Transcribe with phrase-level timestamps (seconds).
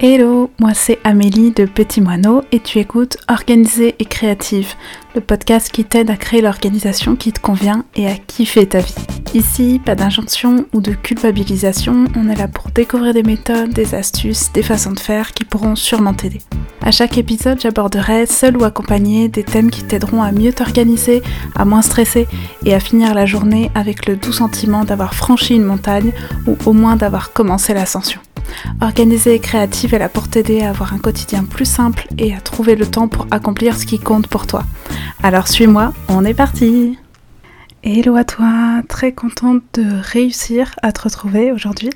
[0.00, 4.74] Hello, moi c'est Amélie de Petit Moineau et tu écoutes Organisée et Créative,
[5.16, 8.94] le podcast qui t'aide à créer l'organisation qui te convient et à kiffer ta vie.
[9.34, 14.52] Ici, pas d'injonction ou de culpabilisation, on est là pour découvrir des méthodes, des astuces,
[14.52, 16.38] des façons de faire qui pourront sûrement t'aider.
[16.80, 21.22] À chaque épisode, j'aborderai, seul ou accompagné, des thèmes qui t'aideront à mieux t'organiser,
[21.56, 22.28] à moins stresser
[22.64, 26.12] et à finir la journée avec le doux sentiment d'avoir franchi une montagne
[26.46, 28.20] ou au moins d'avoir commencé l'ascension.
[28.80, 32.40] Organisée et créative est là pour t'aider à avoir un quotidien plus simple et à
[32.40, 34.64] trouver le temps pour accomplir ce qui compte pour toi.
[35.22, 36.98] Alors suis-moi, on est parti
[37.84, 41.90] Hello à toi, très contente de réussir à te retrouver aujourd'hui,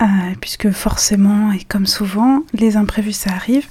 [0.00, 0.06] euh,
[0.40, 3.66] puisque forcément, et comme souvent, les imprévus ça arrive.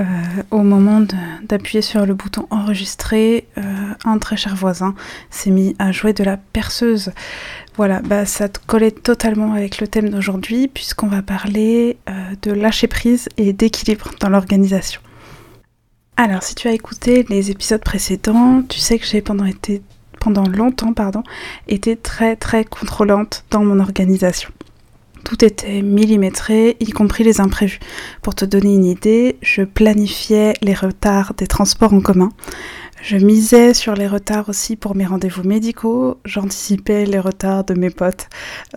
[0.00, 0.04] Euh,
[0.50, 1.04] au moment
[1.42, 3.62] d'appuyer sur le bouton enregistrer, euh,
[4.04, 4.94] un très cher voisin
[5.30, 7.12] s'est mis à jouer de la perceuse.
[7.76, 11.98] Voilà, bah, ça te collait totalement avec le thème d'aujourd'hui, puisqu'on va parler
[12.42, 15.00] de lâcher prise et d'équilibre dans l'organisation.
[16.16, 19.46] Alors, si tu as écouté les épisodes précédents, tu sais que j'ai pendant,
[20.46, 20.94] longtemps
[21.68, 24.50] été très très contrôlante dans mon organisation.
[25.24, 27.80] Tout était millimétré, y compris les imprévus.
[28.22, 32.30] Pour te donner une idée, je planifiais les retards des transports en commun.
[33.02, 37.90] Je misais sur les retards aussi pour mes rendez-vous médicaux, j'anticipais les retards de mes
[37.90, 38.28] potes.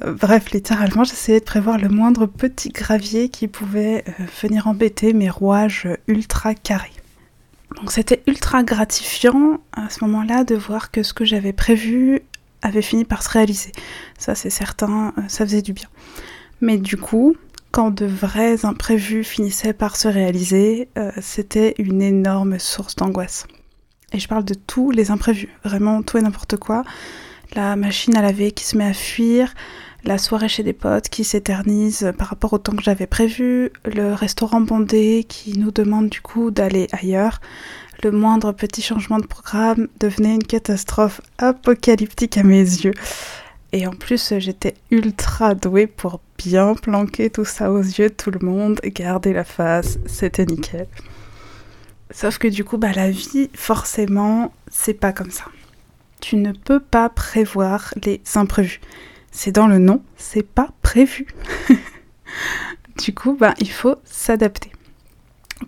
[0.03, 5.13] Euh, bref, littéralement, j'essayais de prévoir le moindre petit gravier qui pouvait euh, venir embêter
[5.13, 6.89] mes rouages ultra carrés.
[7.75, 12.21] Donc c'était ultra gratifiant à ce moment-là de voir que ce que j'avais prévu
[12.63, 13.73] avait fini par se réaliser.
[14.17, 15.87] Ça c'est certain, euh, ça faisait du bien.
[16.61, 17.36] Mais du coup,
[17.72, 23.48] quand de vrais imprévus finissaient par se réaliser, euh, c'était une énorme source d'angoisse.
[24.14, 26.83] Et je parle de tous les imprévus, vraiment tout et n'importe quoi.
[27.53, 29.53] La machine à laver qui se met à fuir,
[30.06, 34.14] la soirée chez des potes qui s'éternise par rapport au temps que j'avais prévu, le
[34.14, 37.42] restaurant bondé qui nous demande du coup d'aller ailleurs,
[38.03, 42.94] le moindre petit changement de programme devenait une catastrophe apocalyptique à mes yeux.
[43.75, 48.31] Et en plus, j'étais ultra douée pour bien planquer tout ça aux yeux de tout
[48.31, 50.87] le monde, garder la face, c'était nickel.
[52.09, 55.45] Sauf que du coup, bah, la vie, forcément, c'est pas comme ça.
[56.21, 58.80] Tu ne peux pas prévoir les imprévus
[59.35, 61.27] c'est dans le nom, c'est pas prévu.
[63.03, 64.71] du coup, ben, il faut s'adapter.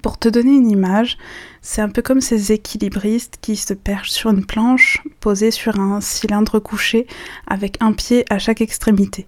[0.02, 1.18] Pour te donner une image,
[1.62, 6.02] c'est un peu comme ces équilibristes qui se perchent sur une planche posée sur un
[6.02, 7.08] cylindre couché
[7.48, 9.28] avec un pied à chaque extrémité.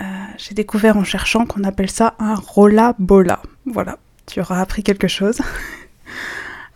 [0.00, 0.04] Euh,
[0.36, 3.42] j'ai découvert en cherchant qu'on appelle ça un rolla-bola.
[3.64, 5.40] Voilà, tu auras appris quelque chose.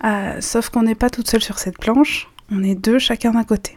[0.05, 3.45] Euh, sauf qu'on n'est pas toute seule sur cette planche, on est deux chacun d'un
[3.45, 3.75] côté.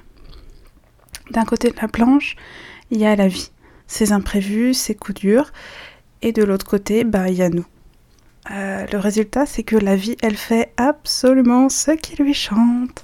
[1.30, 2.36] D'un côté de la planche,
[2.90, 3.52] il y a la vie,
[3.86, 5.54] ses imprévus, ses coups durs,
[6.24, 7.68] et de l'autre côté, bah, il y a nous.
[8.52, 13.04] Euh, le résultat, c'est que la vie, elle fait absolument ce qui lui chante.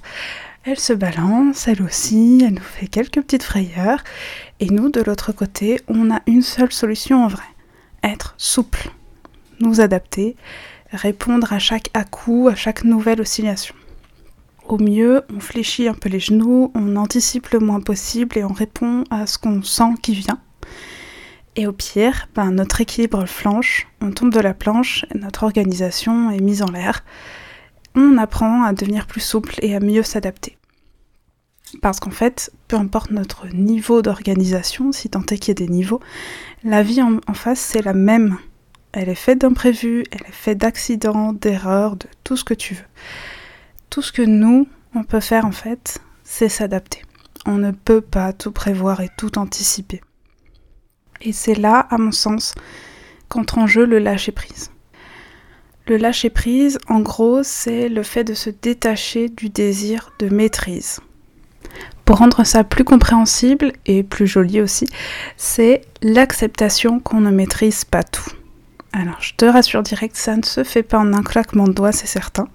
[0.63, 4.03] Elle se balance, elle aussi, elle nous fait quelques petites frayeurs,
[4.59, 7.44] et nous, de l'autre côté, on a une seule solution en vrai,
[8.03, 8.91] être souple,
[9.59, 10.35] nous adapter,
[10.91, 13.73] répondre à chaque à-coup, à chaque nouvelle oscillation.
[14.68, 18.53] Au mieux, on fléchit un peu les genoux, on anticipe le moins possible et on
[18.53, 20.40] répond à ce qu'on sent qui vient.
[21.56, 26.39] Et au pire, ben, notre équilibre flanche, on tombe de la planche, notre organisation est
[26.39, 27.03] mise en l'air.
[27.94, 30.57] On apprend à devenir plus souple et à mieux s'adapter.
[31.81, 35.72] Parce qu'en fait, peu importe notre niveau d'organisation, si tant est qu'il y ait des
[35.72, 36.00] niveaux,
[36.63, 38.38] la vie en, en face, c'est la même.
[38.94, 42.85] Elle est faite d'imprévus, elle est faite d'accidents, d'erreurs, de tout ce que tu veux
[43.91, 47.03] tout ce que nous, on peut faire en fait, c'est s'adapter.
[47.45, 50.01] On ne peut pas tout prévoir et tout anticiper.
[51.22, 52.56] Et c'est là, à mon sens,
[53.30, 54.72] qu'entre en jeu le lâcher-prise.
[55.88, 61.00] Le lâcher-prise, en gros, c'est le fait de se détacher du désir de maîtrise.
[62.06, 64.88] Pour rendre ça plus compréhensible et plus joli aussi,
[65.38, 68.30] c'est l'acceptation qu'on ne maîtrise pas tout.
[68.94, 71.94] Alors, je te rassure direct, ça ne se fait pas en un claquement de doigts,
[71.94, 72.47] c'est certain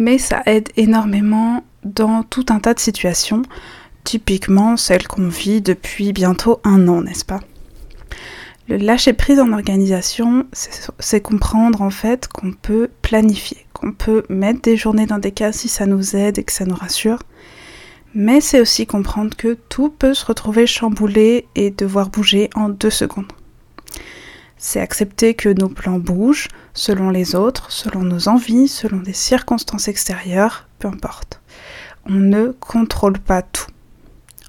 [0.00, 3.42] mais ça aide énormément dans tout un tas de situations,
[4.02, 7.40] typiquement celles qu'on vit depuis bientôt un an, n'est-ce pas?
[8.70, 14.62] Le lâcher prise en organisation, c'est comprendre en fait qu'on peut planifier, qu'on peut mettre
[14.62, 17.18] des journées dans des cas si ça nous aide et que ça nous rassure,
[18.14, 22.90] mais c'est aussi comprendre que tout peut se retrouver chamboulé et devoir bouger en deux
[22.90, 23.32] secondes
[24.60, 29.88] c'est accepter que nos plans bougent selon les autres, selon nos envies, selon des circonstances
[29.88, 31.40] extérieures, peu importe.
[32.04, 33.66] On ne contrôle pas tout.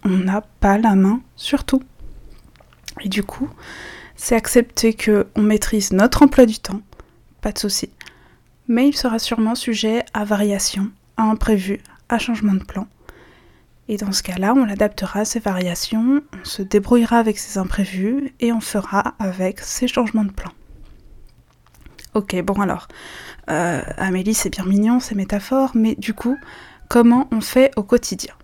[0.04, 1.82] On n'a pas la main sur tout.
[3.00, 3.50] Et du coup,
[4.22, 6.82] c'est accepter que on maîtrise notre emploi du temps,
[7.42, 7.90] pas de souci.
[8.68, 12.88] Mais il sera sûrement sujet à variation, à imprévu, à changement de plan.
[13.88, 18.32] Et dans ce cas-là, on l'adaptera à ces variations, on se débrouillera avec ces imprévus
[18.40, 20.52] et on fera avec ces changements de plan.
[22.14, 22.90] Ok, bon alors,
[23.50, 26.38] euh, Amélie, c'est bien mignon, ces métaphores, mais du coup,
[26.90, 28.36] comment on fait au quotidien?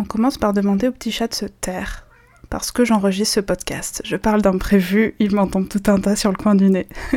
[0.00, 2.08] On commence par demander au petit chat de se taire,
[2.52, 4.02] parce que j'enregistre ce podcast.
[4.04, 6.86] Je parle d'imprévu, il m'entend tout un tas sur le coin du nez.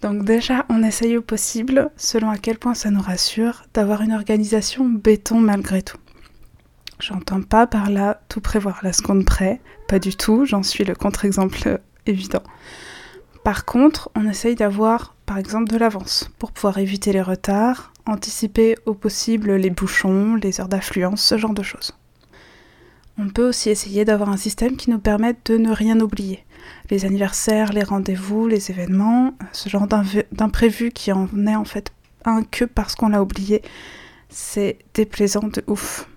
[0.00, 4.14] Donc déjà, on essaye au possible, selon à quel point ça nous rassure, d'avoir une
[4.14, 5.98] organisation béton malgré tout.
[6.98, 10.94] J'entends pas par là tout prévoir la seconde près, pas du tout, j'en suis le
[10.94, 12.42] contre-exemple évident.
[13.44, 18.76] Par contre, on essaye d'avoir par exemple de l'avance pour pouvoir éviter les retards, anticiper
[18.86, 21.92] au possible les bouchons, les heures d'affluence, ce genre de choses.
[23.18, 26.44] On peut aussi essayer d'avoir un système qui nous permette de ne rien oublier.
[26.90, 29.86] Les anniversaires, les rendez-vous, les événements, ce genre
[30.32, 31.92] d'imprévu qui en est en fait
[32.24, 33.62] un que parce qu'on l'a oublié,
[34.28, 36.08] c'est déplaisant de ouf.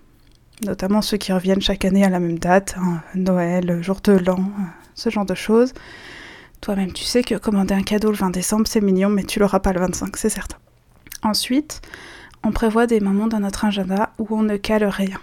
[0.64, 4.50] Notamment ceux qui reviennent chaque année à la même date, hein, Noël, jour de l'an,
[4.94, 5.72] ce genre de choses.
[6.60, 9.60] Toi-même, tu sais que commander un cadeau le 20 décembre, c'est mignon, mais tu l'auras
[9.60, 10.58] pas le 25, c'est certain.
[11.22, 11.80] Ensuite,
[12.44, 15.18] on prévoit des moments dans notre agenda où on ne cale rien.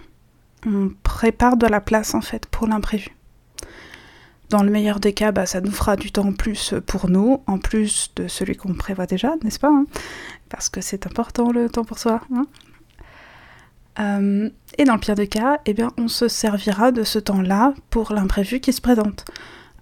[0.66, 3.10] On prépare de la place en fait pour l'imprévu.
[4.50, 7.42] Dans le meilleur des cas, bah, ça nous fera du temps en plus pour nous,
[7.46, 9.84] en plus de celui qu'on prévoit déjà, n'est-ce pas hein?
[10.48, 12.22] Parce que c'est important le temps pour soi.
[12.34, 12.46] Hein?
[13.98, 17.74] Euh, et dans le pire des cas, eh bien, on se servira de ce temps-là
[17.90, 19.26] pour l'imprévu qui se présente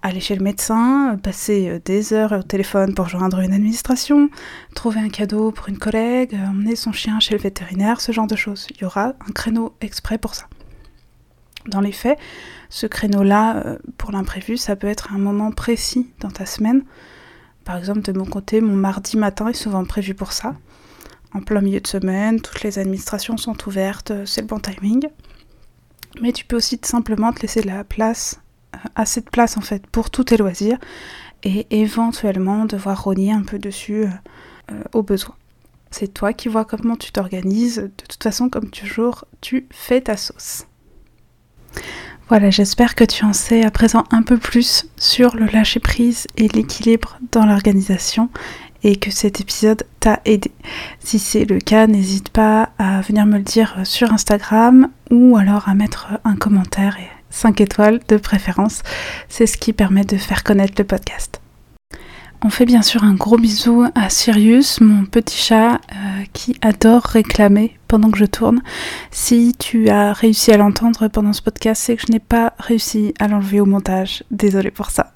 [0.01, 4.29] aller chez le médecin, passer euh, des heures au téléphone pour joindre une administration,
[4.75, 8.35] trouver un cadeau pour une collègue, emmener son chien chez le vétérinaire, ce genre de
[8.35, 8.67] choses.
[8.71, 10.47] Il y aura un créneau exprès pour ça.
[11.67, 12.17] Dans les faits,
[12.69, 16.83] ce créneau-là, euh, pour l'imprévu, ça peut être un moment précis dans ta semaine.
[17.65, 20.55] Par exemple, de mon côté, mon mardi matin est souvent prévu pour ça.
[21.33, 25.07] En plein milieu de semaine, toutes les administrations sont ouvertes, c'est le bon timing.
[26.21, 28.39] Mais tu peux aussi simplement te laisser la place
[28.95, 30.77] assez de place en fait pour tous tes loisirs
[31.43, 34.09] et éventuellement devoir rogner un peu dessus euh,
[34.71, 35.35] euh, au besoin.
[35.91, 37.77] C'est toi qui vois comment tu t'organises.
[37.77, 40.65] De toute façon, comme toujours, tu fais ta sauce.
[42.29, 46.27] Voilà, j'espère que tu en sais à présent un peu plus sur le lâcher prise
[46.35, 48.29] et l'équilibre dans l'organisation
[48.83, 50.51] et que cet épisode t'a aidé.
[50.99, 55.69] Si c'est le cas, n'hésite pas à venir me le dire sur Instagram ou alors
[55.69, 58.81] à mettre un commentaire et 5 étoiles de préférence.
[59.29, 61.41] C'est ce qui permet de faire connaître le podcast.
[62.43, 67.01] On fait bien sûr un gros bisou à Sirius, mon petit chat euh, qui adore
[67.01, 68.61] réclamer pendant que je tourne.
[69.09, 73.13] Si tu as réussi à l'entendre pendant ce podcast, c'est que je n'ai pas réussi
[73.19, 74.23] à l'enlever au montage.
[74.29, 75.13] Désolée pour ça.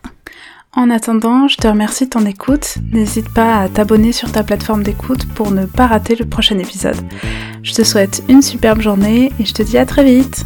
[0.74, 2.78] En attendant, je te remercie de ton écoute.
[2.92, 6.98] N'hésite pas à t'abonner sur ta plateforme d'écoute pour ne pas rater le prochain épisode.
[7.62, 10.46] Je te souhaite une superbe journée et je te dis à très vite.